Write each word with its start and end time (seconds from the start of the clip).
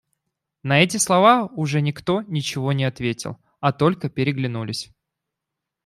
На 0.63 0.79
эти 0.79 0.97
слова 0.97 1.45
уже 1.45 1.79
никто 1.79 2.23
ничего 2.23 2.73
не 2.73 2.85
ответил, 2.85 3.37
а 3.59 3.71
только 3.71 4.09
переглянулись. 4.09 4.89